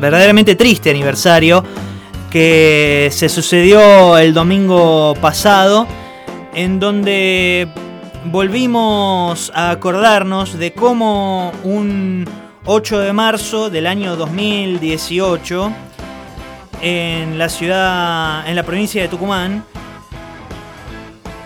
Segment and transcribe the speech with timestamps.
[0.00, 1.64] verdaderamente triste aniversario
[2.30, 5.86] que se sucedió el domingo pasado,
[6.54, 7.68] en donde
[8.26, 12.28] volvimos a acordarnos de cómo un
[12.66, 15.72] 8 de marzo del año 2018,
[16.82, 19.64] en la ciudad, en la provincia de Tucumán,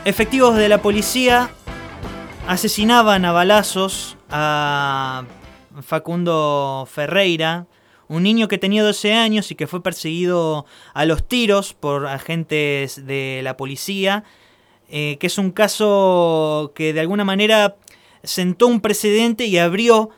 [0.05, 1.48] efectivos de la policía
[2.48, 5.23] asesinaban a balazos a
[5.80, 7.66] Facundo Ferreira,
[8.12, 13.06] un niño que tenía 12 años y que fue perseguido a los tiros por agentes
[13.06, 14.24] de la policía,
[14.91, 17.77] eh, que es un caso que de alguna manera
[18.23, 20.10] sentó un precedente y abrió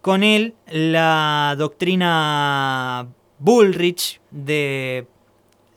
[0.00, 3.06] con él la doctrina
[3.38, 5.06] Bullrich de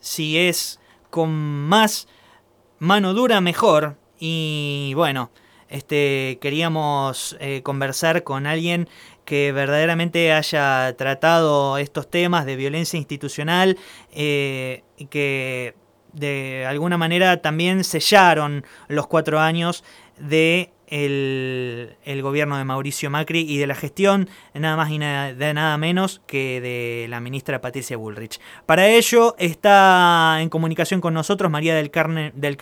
[0.00, 2.08] si es con más
[2.80, 3.96] mano dura mejor.
[4.18, 5.30] Y bueno,
[5.68, 8.88] este, queríamos eh, conversar con alguien
[9.26, 13.76] que verdaderamente haya tratado estos temas de violencia institucional
[14.12, 15.74] eh, y que
[16.14, 19.84] de alguna manera también sellaron los cuatro años
[20.18, 26.22] de el, gobierno de Mauricio Macri y de la gestión nada más y nada, menos
[26.26, 28.40] que de la ministra Patricia Bullrich.
[28.66, 32.56] Para ello está en comunicación con nosotros María del Carmen, del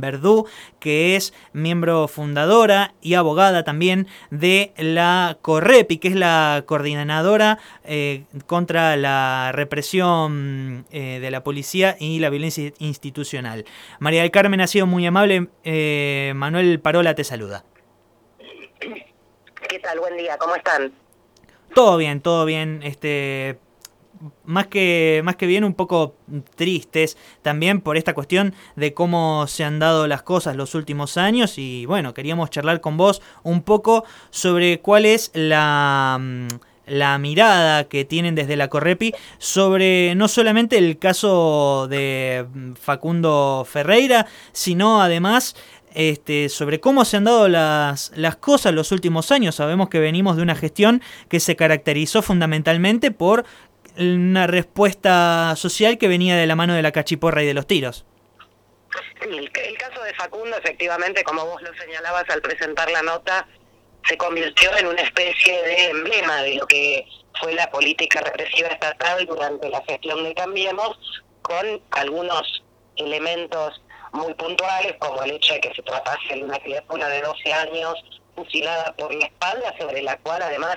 [0.00, 0.46] Verdú,
[0.78, 8.24] que es miembro fundadora y abogada también de la CORREPI, que es la coordinadora eh,
[8.46, 13.64] contra la represión eh, de la policía y la violencia institucional.
[13.98, 15.48] María del Carmen ha sido muy amable.
[15.64, 17.64] Eh, Manuel Parola te saluda.
[18.80, 20.00] ¿Qué tal?
[20.00, 20.92] Buen día, ¿cómo están?
[21.74, 22.80] Todo bien, todo bien.
[22.82, 23.58] Este,
[24.44, 26.14] más que, más que bien un poco
[26.56, 31.58] tristes también por esta cuestión de cómo se han dado las cosas los últimos años
[31.58, 36.18] y bueno, queríamos charlar con vos un poco sobre cuál es la,
[36.86, 42.46] la mirada que tienen desde la Correpi sobre no solamente el caso de
[42.80, 45.54] Facundo Ferreira, sino además
[45.94, 49.54] este, sobre cómo se han dado las, las cosas los últimos años.
[49.56, 53.44] Sabemos que venimos de una gestión que se caracterizó fundamentalmente por
[53.98, 58.04] una respuesta social que venía de la mano de la cachiporra y de los tiros.
[59.22, 63.46] Sí, el, caso de Facundo, efectivamente, como vos lo señalabas al presentar la nota,
[64.08, 67.06] se convirtió en una especie de emblema de lo que
[67.40, 70.96] fue la política represiva estatal durante la gestión de Cambiemos,
[71.42, 72.62] con algunos
[72.96, 73.80] elementos
[74.12, 77.94] muy puntuales, como el hecho de que se tratase de una criatura de 12 años
[78.34, 80.76] fusilada por la espalda, sobre la cual además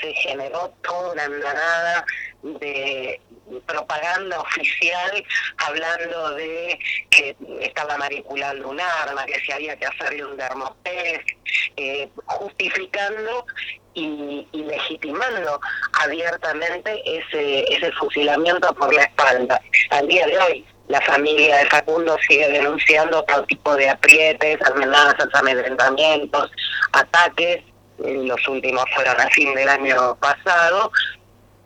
[0.00, 2.04] se generó toda una andanada
[2.42, 3.20] de
[3.66, 5.24] propaganda oficial
[5.66, 6.78] hablando de
[7.10, 11.28] que estaba manipulando un arma, que se había que hacerle un dermotest,
[11.76, 13.46] eh, justificando
[13.94, 15.60] y, y, legitimando
[16.00, 19.60] abiertamente ese, ese fusilamiento por la espalda.
[19.90, 25.28] Al día de hoy, la familia de Facundo sigue denunciando todo tipo de aprietes, amenazas,
[25.34, 26.50] amedrentamientos,
[26.92, 27.62] ataques.
[27.98, 30.90] Los últimos fueron a fin del año pasado.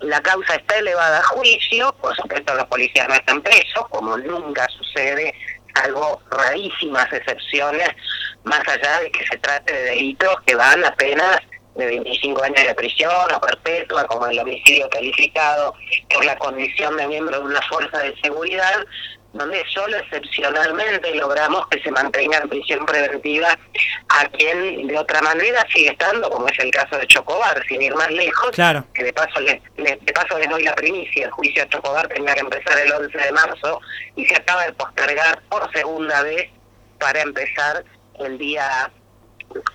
[0.00, 4.66] La causa está elevada a juicio, por supuesto los policías no están presos, como nunca
[4.76, 5.32] sucede,
[5.76, 7.88] salvo rarísimas excepciones,
[8.42, 11.38] más allá de que se trate de delitos que van apenas
[11.74, 15.74] de 25 años de prisión o perpetua, como el homicidio calificado
[16.12, 18.84] por la condición de miembro de una fuerza de seguridad,
[19.32, 23.58] donde solo excepcionalmente logramos que se mantenga en prisión preventiva
[24.10, 27.94] a quien de otra manera sigue estando, como es el caso de Chocobar, sin ir
[27.94, 28.84] más lejos, claro.
[28.92, 32.34] que de paso, le, de paso les doy la primicia, el juicio de Chocobar tenía
[32.34, 33.80] que empezar el 11 de marzo
[34.16, 36.50] y se acaba de postergar por segunda vez
[36.98, 37.84] para empezar
[38.18, 38.90] el día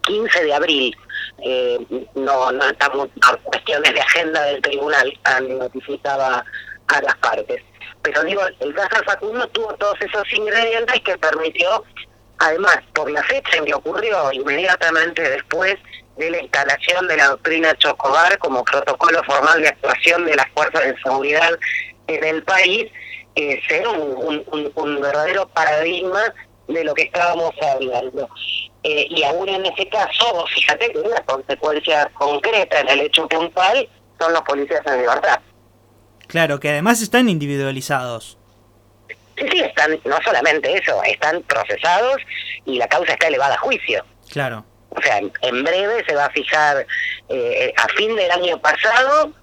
[0.03, 0.97] 15 de abril.
[1.43, 1.77] Eh,
[2.15, 5.13] no, no estamos por cuestiones de agenda del tribunal,
[5.47, 6.43] notificaba
[6.87, 7.61] a las partes.
[8.01, 11.83] Pero digo, el caso Facundo tuvo todos esos ingredientes que permitió,
[12.39, 15.75] además, por la fecha en que ocurrió inmediatamente después
[16.17, 20.83] de la instalación de la doctrina Chocobar como protocolo formal de actuación de las fuerzas
[20.85, 21.51] de seguridad
[22.07, 22.91] en el país,
[23.35, 26.33] eh, ser un, un, un verdadero paradigma
[26.67, 28.29] de lo que estábamos hablando.
[28.89, 33.89] Eh, y aún en ese caso, fíjate que una consecuencia concreta en el hecho puntual
[34.17, 35.41] son los policías en libertad.
[36.27, 38.37] Claro, que además están individualizados.
[39.09, 42.15] Sí, sí, están, no solamente eso, están procesados
[42.63, 44.05] y la causa está elevada a juicio.
[44.29, 44.63] Claro.
[44.91, 46.87] O sea, en breve se va a fijar,
[47.27, 49.33] eh, a fin del año pasado,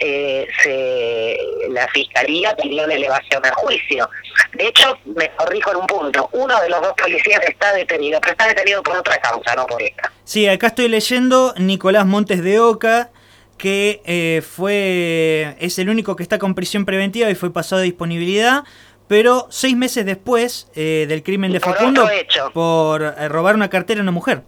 [0.00, 1.36] eh, se,
[1.70, 4.08] la fiscalía pidió una elevación a juicio.
[4.54, 8.32] De hecho, me corrijo en un punto, uno de los dos policías está detenido, pero
[8.32, 10.10] está detenido por otra causa, no por esta.
[10.24, 13.10] Sí, acá estoy leyendo Nicolás Montes de Oca,
[13.58, 17.86] que eh, fue es el único que está con prisión preventiva y fue pasado de
[17.86, 18.64] disponibilidad,
[19.06, 22.08] pero seis meses después eh, del crimen de Facundo
[22.54, 24.44] por eh, robar una cartera a una mujer.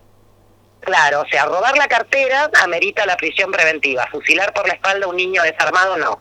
[0.82, 5.08] Claro, o sea, robar la cartera amerita la prisión preventiva, fusilar por la espalda a
[5.08, 6.20] un niño desarmado no.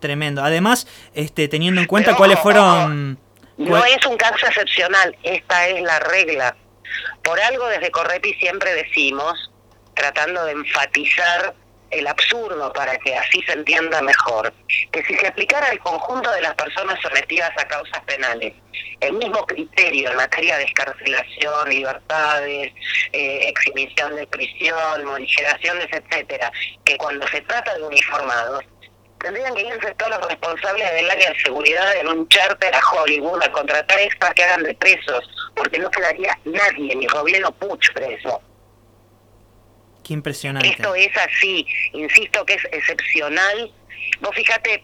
[0.00, 0.42] Tremendo.
[0.42, 3.18] Además, este, teniendo en cuenta cuáles fueron...
[3.58, 6.56] No es un caso excepcional, esta es la regla.
[7.22, 9.50] Por algo desde Correpi siempre decimos,
[9.94, 11.54] tratando de enfatizar
[11.90, 14.52] el absurdo para que así se entienda mejor,
[14.92, 18.54] que si se aplicara al conjunto de las personas sometidas a causas penales
[19.00, 22.72] el mismo criterio en materia de escarcelación, libertades,
[23.12, 26.52] eh, exhibición de prisión, morigeraciones, etcétera,
[26.84, 28.64] que cuando se trata de uniformados,
[29.18, 33.42] tendrían que irse todos los responsables del área de seguridad en un charter a Hollywood
[33.42, 38.42] a contratar extras que hagan de presos, porque no quedaría nadie, ni Robiano Puch preso.
[40.10, 40.68] Impresionante.
[40.68, 43.72] Esto es así, insisto que es excepcional.
[44.20, 44.82] Vos fíjate,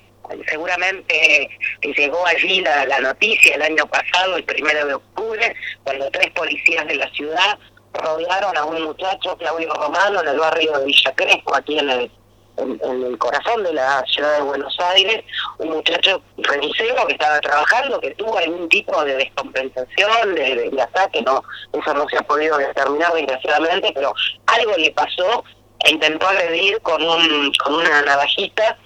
[0.48, 1.48] seguramente
[1.82, 6.86] llegó allí la, la noticia el año pasado, el primero de octubre, cuando tres policías
[6.86, 7.58] de la ciudad
[7.92, 12.10] rodearon a un muchacho, Claudio Romano, en el barrio de Villa Crespo, aquí en el
[12.56, 15.24] en, el corazón de la ciudad de Buenos Aires,
[15.58, 21.42] un muchacho remisero que estaba trabajando, que tuvo algún tipo de descompensación, de, ataque, no
[21.72, 24.14] eso no se ha podido determinar desgraciadamente, pero
[24.46, 25.44] algo le pasó
[25.84, 28.78] e intentó agredir con, un, con una navajita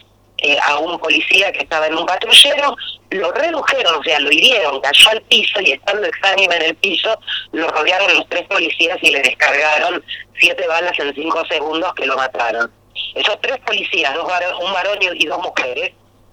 [0.43, 2.75] eh, a un policía que estaba en un patrullero,
[3.11, 7.19] lo redujeron, o sea, lo hirieron, cayó al piso y estando exánime en el piso,
[7.53, 10.03] lo rodearon los tres policías y le descargaron
[10.39, 12.80] siete balas en cinco segundos que lo mataron.
[13.15, 14.25] Esos tres policías, dos
[14.61, 15.93] un varón y dos mujeres,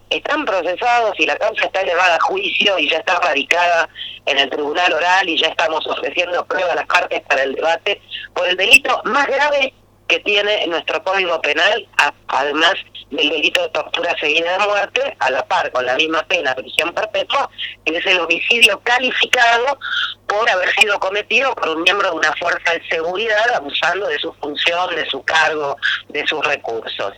[0.10, 3.90] están procesados y la causa está elevada a juicio y ya está radicada
[4.26, 8.02] en el tribunal oral y ya estamos ofreciendo pruebas a las partes para el debate
[8.34, 9.74] por el delito más grave
[10.08, 11.86] que tiene nuestro Código Penal,
[12.28, 12.76] además
[13.10, 16.94] del delito de tortura seguida de muerte, a la par con la misma pena, prisión
[16.94, 17.50] perpetua,
[17.86, 19.80] es el homicidio calificado
[20.28, 24.34] por haber sido cometido por un miembro de una fuerza de seguridad abusando de su
[24.34, 25.78] función, de su cargo,
[26.10, 27.14] de sus recursos.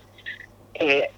[0.76, 1.10] Eh,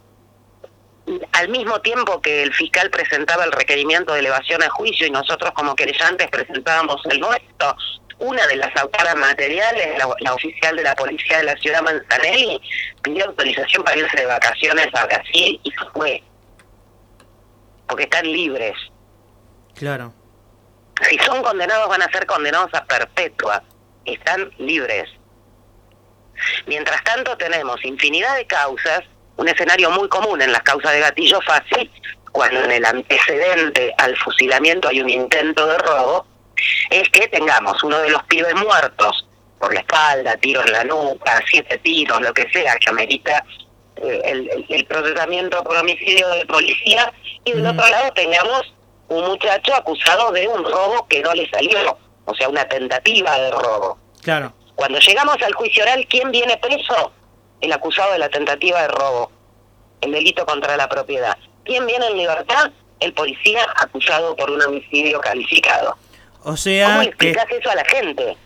[1.34, 5.52] al mismo tiempo que el fiscal presentaba el requerimiento de elevación a juicio y nosotros
[5.52, 7.76] como querellantes presentábamos el nuestro,
[8.22, 12.62] una de las autoras materiales, la, oficial de la policía de la ciudad Manzanelli,
[13.02, 16.24] pidió autorización para irse de vacaciones a Brasil y se fue.
[17.88, 18.76] Porque están libres.
[19.76, 20.14] Claro.
[21.10, 23.64] Si son condenados van a ser condenados a perpetua.
[24.06, 25.10] Están libres.
[26.68, 29.02] Mientras tanto tenemos infinidad de causas,
[29.38, 31.90] un escenario muy común en las causas de gatillo fácil,
[32.32, 36.26] cuando en el antecedente al fusilamiento hay un intento de robo,
[36.90, 39.26] es que tengamos uno de los pibes muertos
[39.60, 43.46] por la espalda, tiros en la nuca, siete tiros, lo que sea, que amerita
[43.98, 47.14] eh, el, el, procesamiento por homicidio de policía,
[47.46, 48.74] y del otro lado tengamos
[49.10, 53.52] un muchacho acusado de un robo que no le salió, o sea, una tentativa de
[53.52, 53.98] robo.
[54.24, 54.54] Claro.
[54.76, 57.12] Cuando llegamos al juicio oral, ¿quién viene preso?
[57.60, 59.32] El acusado de la tentativa de robo,
[60.02, 61.38] el delito contra la propiedad.
[61.64, 62.72] ¿Quién viene en libertad?
[63.00, 65.96] El policía acusado por un homicidio calificado.
[66.44, 68.38] O sea, ¿Cómo explicas eso a la gente?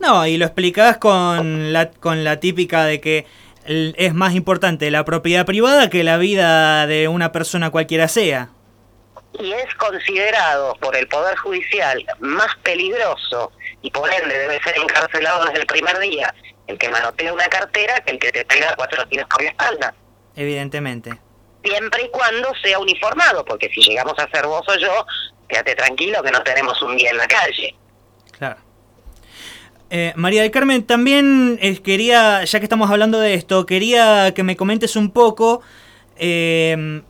[0.00, 3.26] No, y lo explicás con la, con la típica de que
[3.66, 8.50] es más importante la propiedad privada que la vida de una persona cualquiera sea.
[9.38, 13.52] Y es considerado por el Poder Judicial más peligroso
[13.82, 16.34] y por ende debe ser encarcelado desde el primer día
[16.66, 19.94] el que manotea una cartera que el que te pega cuatro tiros por la espalda.
[20.34, 21.18] Evidentemente.
[21.68, 25.06] Siempre y cuando sea uniformado, porque si llegamos a ser vos o yo,
[25.48, 27.74] quédate tranquilo que no tenemos un día en la calle.
[28.38, 28.60] Claro.
[29.90, 34.42] Eh, María del Carmen, también eh, quería, ya que estamos hablando de esto, quería que
[34.42, 35.62] me comentes un poco.
[36.16, 37.02] Eh,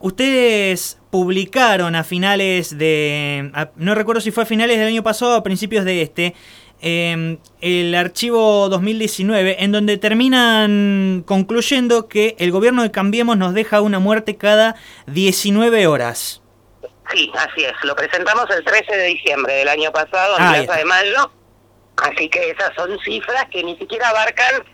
[0.00, 3.50] ustedes publicaron a finales de.
[3.76, 6.34] no recuerdo si fue a finales del año pasado o a principios de este.
[6.80, 13.98] El archivo 2019, en donde terminan concluyendo que el gobierno de Cambiemos nos deja una
[13.98, 16.42] muerte cada 19 horas.
[17.12, 17.72] Sí, así es.
[17.84, 21.30] Lo presentamos el 13 de diciembre del año pasado, en ah, Plaza de Mayo.
[21.96, 24.64] Así que esas son cifras que ni siquiera abarcan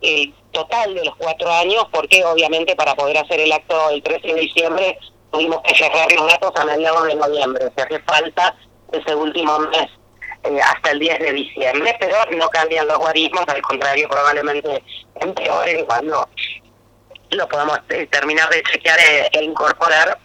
[0.00, 4.34] el total de los cuatro años, porque obviamente para poder hacer el acto el 13
[4.34, 4.98] de diciembre
[5.32, 7.66] tuvimos que cerrar los datos a mediados de noviembre.
[7.66, 8.54] O sea, hace falta
[8.92, 9.97] ese último mes
[10.44, 14.82] eh, hasta el 10 de diciembre, pero no cambian los guarismos, al contrario, probablemente
[15.20, 16.28] empeoren cuando
[17.30, 20.18] lo podamos eh, terminar de chequear e, e incorporar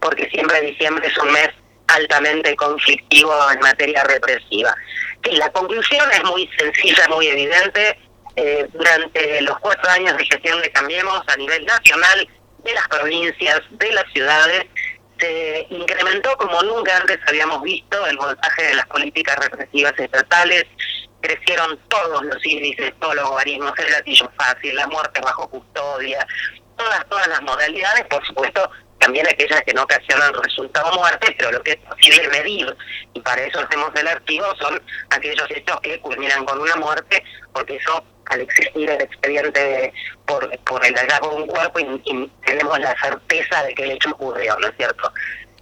[0.00, 1.48] porque siempre diciembre es un mes
[1.88, 4.74] altamente conflictivo en materia represiva.
[5.32, 7.98] La conclusión es muy sencilla, muy evidente.
[8.36, 12.28] eh, durante los cuatro años de gestión de Cambiemos a nivel nacional,
[12.62, 14.66] de las provincias, de las ciudades,
[15.18, 20.64] se incrementó como nunca antes habíamos visto el voltaje de las políticas represivas estatales,
[21.20, 26.26] crecieron todos los índices, todos los logaritmos, el gatillo fácil, la muerte bajo custodia,
[26.76, 31.62] todas, todas las modalidades, por supuesto, también aquellas que no ocasionan resultado muerte, pero lo
[31.62, 32.76] que es posible medir,
[33.14, 34.80] y para eso hacemos el archivo, son
[35.10, 39.92] aquellos hechos que culminan con una muerte, porque eso, al existir el expediente
[40.26, 44.10] por, por el hallazgo de un cuerpo, y, tenemos la certeza de que el hecho
[44.10, 45.12] ocurrió, ¿no es cierto?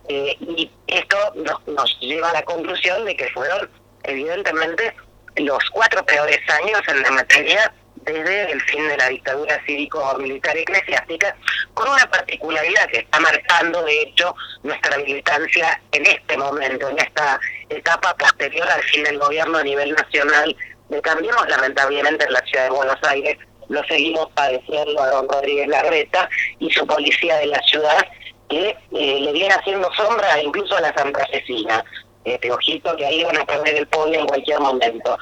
[0.09, 3.71] Eh, y esto nos, nos lleva a la conclusión de que fueron,
[4.02, 4.94] evidentemente,
[5.37, 7.73] los cuatro peores años en la materia
[8.04, 11.35] desde el fin de la dictadura cívico-militar eclesiástica,
[11.73, 17.40] con una particularidad que está marcando, de hecho, nuestra militancia en este momento, en esta
[17.68, 20.54] etapa posterior al fin del gobierno a nivel nacional
[20.94, 23.36] de Cambiemos, lamentablemente en la ciudad de Buenos Aires
[23.68, 28.06] lo seguimos padeciendo a don Rodríguez Larreta y su policía de la ciudad,
[28.48, 31.84] que eh, le viene haciendo sombra incluso a la Santa Cecina.
[32.24, 35.18] Este, ojito que ahí van a perder el podio en cualquier momento.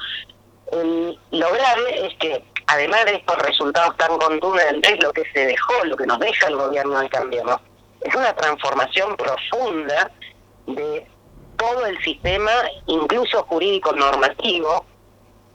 [0.71, 5.97] lo grave es que además de estos resultados tan contundentes, lo que se dejó, lo
[5.97, 7.57] que nos deja el gobierno de Cambiemos,
[8.01, 10.11] es una transformación profunda
[10.67, 11.05] de
[11.57, 12.51] todo el sistema,
[12.87, 14.85] incluso jurídico normativo,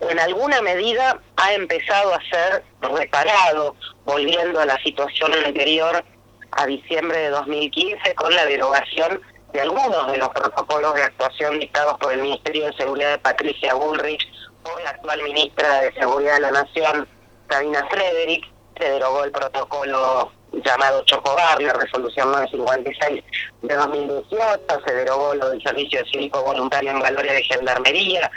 [0.00, 3.74] en alguna medida ha empezado a ser reparado,
[4.04, 6.04] volviendo a la situación anterior
[6.52, 9.20] a diciembre de 2015 con la derogación
[9.52, 13.74] de algunos de los protocolos de actuación dictados por el Ministerio de Seguridad de Patricia
[13.74, 14.26] Bullrich
[14.62, 17.08] por la actual ministra de Seguridad de la Nación,
[17.48, 18.44] Sabina Frederick,
[18.78, 23.24] se derogó el protocolo llamado Chocobar, la resolución 956
[23.62, 28.30] de 2018, se derogó lo del servicio cívico voluntario en valores de gendarmería,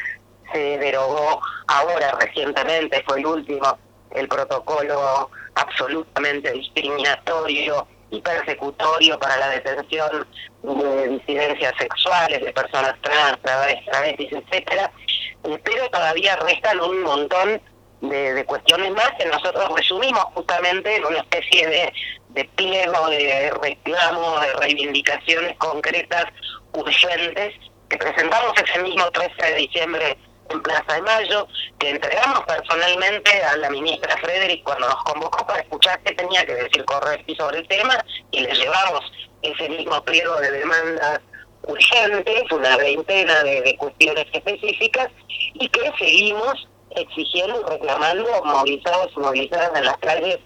[0.54, 3.78] se derogó ahora recientemente, fue el último,
[4.12, 10.28] el protocolo absolutamente discriminatorio y persecutorio para la detención
[10.64, 14.92] de disidencias sexuales, de personas trans, travestis, etcétera,
[15.64, 17.62] pero todavía restan un montón
[18.02, 21.94] de, cuestiones más que nosotros resumimos justamente en una especie de,
[22.30, 26.26] de pliego de reclamos, de reivindicaciones concretas,
[26.74, 27.54] urgentes,
[27.90, 30.18] que presentamos ese mismo 13 de diciembre
[30.52, 31.48] en Plaza de Mayo,
[31.80, 36.56] que entregamos personalmente a la ministra Frederick cuando nos convocó para escuchar qué tenía que
[36.56, 41.22] decir Correcti sobre el tema, y le llevamos ese mismo pliego de demandas
[41.64, 45.10] urgentes, una veintena de, cuestiones específicas,
[45.54, 50.40] y que seguimos exigiendo y reclamando movilizados y movilizadas en las calles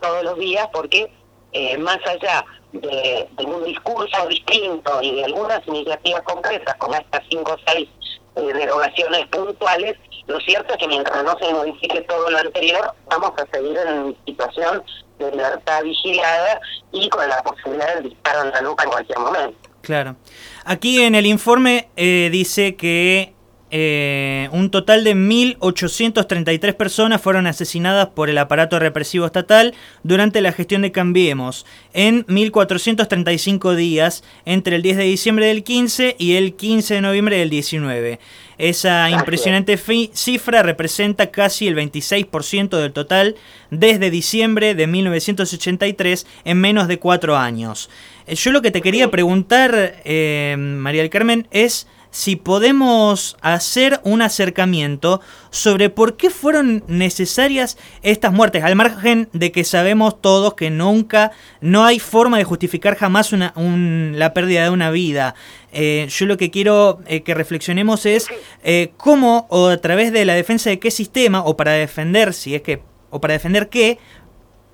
[0.00, 1.10] todos los días, porque
[1.52, 7.22] eh, más allá de, de, un discurso distinto y de algunas iniciativas concretas, como estas
[7.30, 7.88] cinco o seis
[8.36, 13.32] eh, derogaciones puntuales, lo cierto es que mientras no se modifique todo lo anterior, vamos
[13.36, 14.82] a seguir en situación
[15.18, 16.60] de libertad vigilada
[16.92, 19.58] y con la posibilidad de disparar en la nuca en cualquier momento.
[19.82, 20.16] Claro.
[20.64, 23.34] Aquí en el informe eh, dice que
[23.76, 30.52] eh, un total de 1.833 personas fueron asesinadas por el aparato represivo estatal durante la
[30.52, 36.54] gestión de Cambiemos, en 1.435 días entre el 10 de diciembre del 15 y el
[36.54, 38.20] 15 de noviembre del 19.
[38.58, 39.76] Esa impresionante
[40.12, 43.34] cifra representa casi el 26% del total
[43.72, 47.90] desde diciembre de 1983 en menos de cuatro años.
[48.28, 53.98] Eh, yo lo que te quería preguntar, eh, María del Carmen, es si podemos hacer
[54.04, 60.54] un acercamiento sobre por qué fueron necesarias estas muertes, al margen de que sabemos todos
[60.54, 65.34] que nunca, no hay forma de justificar jamás una, la pérdida de una vida.
[65.72, 68.28] Eh, yo lo que quiero eh, que reflexionemos es
[68.62, 72.54] eh, cómo o a través de la defensa de qué sistema o para defender, si
[72.54, 72.80] es que,
[73.10, 73.98] o para defender qué,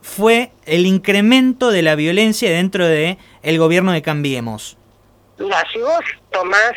[0.03, 4.77] fue el incremento de la violencia dentro de el gobierno de Cambiemos.
[5.39, 6.75] Mira, si vos tomás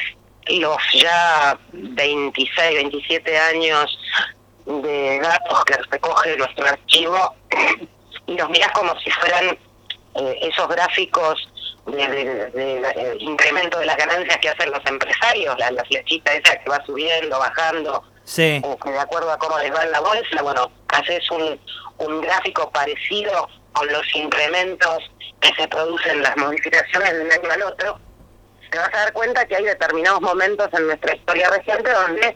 [0.48, 3.98] los ya 26, 27 años
[4.66, 7.36] de datos que recoge nuestro archivo
[8.28, 9.58] y los mirás como si fueran
[10.16, 11.50] eh, esos gráficos
[11.86, 16.84] de, incremento de las ganancias que hacen los empresarios, la, la flechita esa que va
[16.86, 18.62] subiendo, bajando, sí.
[18.84, 21.60] que de acuerdo a cómo les va en la bolsa, bueno, haces un,
[21.98, 25.00] un gráfico parecido con los incrementos
[25.42, 28.00] que se producen las modificaciones de un año al otro,
[28.74, 32.36] te vas a dar cuenta que hay determinados momentos en nuestra historia reciente donde,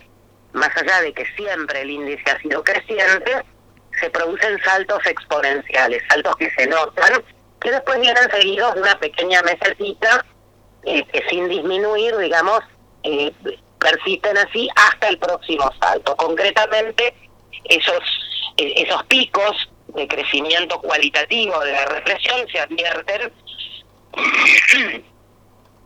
[0.54, 3.44] más allá de que siempre el índice ha sido creciente,
[4.00, 7.24] se producen saltos exponenciales, saltos que se notan,
[7.60, 10.24] que después vienen seguidos de una pequeña mesecita
[10.84, 12.60] eh, que sin disminuir, digamos,
[13.02, 13.34] eh,
[13.80, 16.16] persisten así hasta el próximo salto.
[16.18, 17.16] Concretamente,
[17.64, 18.04] esos
[18.58, 23.32] e, esos picos de crecimiento cualitativo de la represión se advierten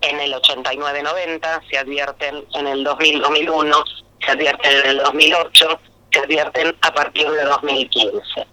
[0.01, 3.83] en el 89-90, se advierten en el 2000-2001,
[4.25, 5.79] se advierten en el 2008,
[6.11, 8.47] se advierten a partir de 2015.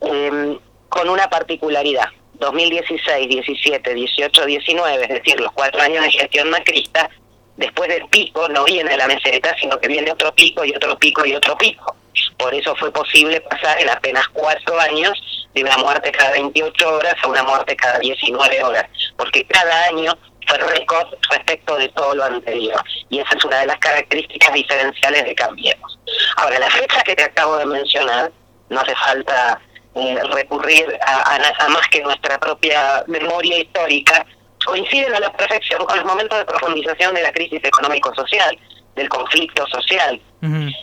[0.00, 0.58] Em,
[0.88, 7.08] con una particularidad, 2016, 17, 18, 19, es decir, los cuatro años de gestión macrista,
[7.56, 11.24] después del pico no viene la meseta, sino que viene otro pico y otro pico
[11.24, 11.96] y otro pico.
[12.38, 15.12] Por eso fue posible pasar en apenas cuatro años
[15.54, 18.84] de una muerte cada 28 horas a una muerte cada 19 horas,
[19.16, 20.12] porque cada año
[20.54, 22.82] récord respecto de todo lo anterior.
[23.10, 25.98] Y esa es una de las características diferenciales de Cambiemos.
[26.36, 28.30] Ahora, la fecha que te acabo de mencionar,
[28.68, 29.60] no hace falta
[29.94, 34.26] eh, recurrir a, más que nuestra propia memoria histórica,
[34.64, 38.58] coinciden a la perfección con los momentos de profundización de la crisis económico-social,
[38.96, 40.20] del conflicto social.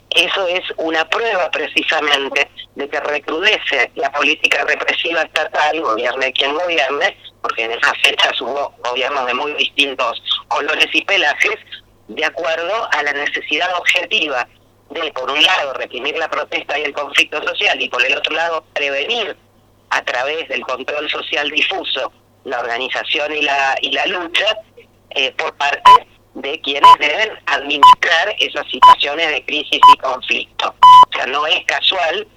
[0.09, 7.17] Eso es una prueba precisamente de que recrudece la política represiva estatal, gobierne quien gobierne,
[7.41, 11.57] porque en esas fechas hubo gobiernos de muy distintos colores y pelajes,
[12.07, 14.47] de acuerdo a la necesidad objetiva
[14.89, 18.35] de, por un lado, reprimir la protesta y el conflicto social y por el otro
[18.35, 19.35] lado, prevenir
[19.89, 22.11] a través del control social difuso
[22.43, 24.57] la organización y la, y la lucha
[25.11, 25.81] eh, por parte
[26.35, 30.73] de quienes deben administrar esas situaciones de crisis y conflicto.
[31.09, 32.27] O sea, no es casual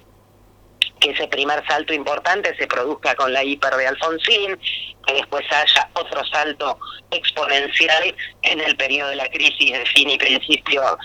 [0.99, 4.59] que ese primer salto importante se produzca con la hiper de Alfonsín,
[5.05, 6.79] que después haya otro salto
[7.11, 10.97] exponencial en el periodo de la crisis de fin y principio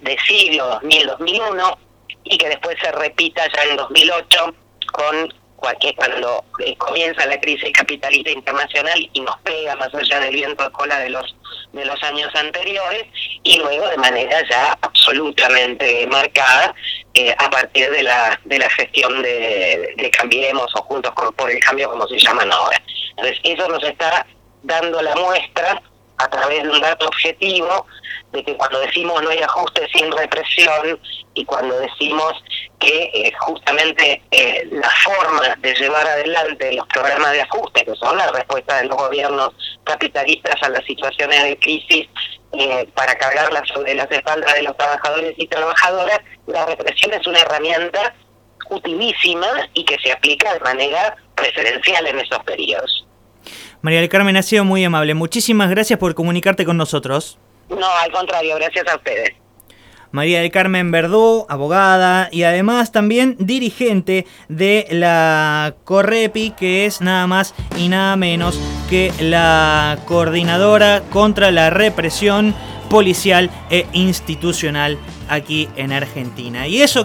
[0.00, 1.78] de siglo 2000-2001
[2.24, 4.54] y que después se repita ya en 2008
[4.92, 5.34] con
[5.80, 10.62] que cuando eh, comienza la crisis capitalista internacional y nos pega más allá del viento
[10.62, 11.34] de cola de los
[11.74, 13.04] de los años anteriores
[13.42, 16.74] y luego de manera ya absolutamente marcada
[17.14, 21.60] eh, a partir de la de la gestión de, de Cambiemos o Juntos por el
[21.60, 22.80] Cambio como se llaman ahora.
[23.10, 24.26] Entonces eso nos está
[24.62, 25.82] dando la muestra
[26.18, 27.86] a través de un dato objetivo
[28.32, 31.00] de que cuando decimos no hay ajuste sin represión
[31.34, 32.32] y cuando decimos
[32.78, 38.16] que eh, justamente eh, la forma de llevar adelante los programas de ajuste, que son
[38.16, 39.50] la respuesta de los gobiernos
[39.84, 42.08] capitalistas a las situaciones de crisis
[42.52, 47.40] eh, para cargarlas sobre las espaldas de los trabajadores y trabajadoras, la represión es una
[47.40, 48.14] herramienta
[48.70, 53.03] utilísima y que se aplica de manera preferencial en esos periodos.
[53.84, 55.12] María del Carmen ha sido muy amable.
[55.12, 57.36] Muchísimas gracias por comunicarte con nosotros.
[57.68, 59.34] No, al contrario, gracias a ustedes.
[60.10, 67.26] María del Carmen Verdú, abogada y además también dirigente de la Correpi, que es nada
[67.26, 72.54] más y nada menos que la coordinadora contra la represión
[72.88, 74.96] policial e institucional
[75.28, 76.68] aquí en Argentina.
[76.68, 77.02] Y eso